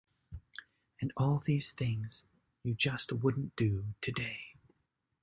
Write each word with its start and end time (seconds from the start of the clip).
And 0.99 1.13
all 1.15 1.37
these 1.37 1.71
things 1.73 2.23
you 2.63 2.73
just 2.73 3.11
wouldn't 3.13 3.55
do 3.55 3.93
today. 4.01 4.53